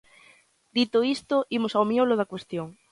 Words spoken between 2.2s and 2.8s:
cuestión.